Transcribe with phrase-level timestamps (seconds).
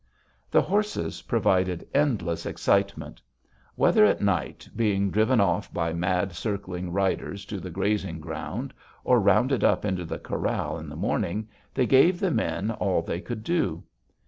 [0.49, 3.21] The horses provided endless excitement.
[3.75, 9.19] Whether at night being driven off by madly circling riders to the grazing ground or
[9.21, 13.43] rounded up into the corral in the morning, they gave the men all they could
[13.43, 13.83] do.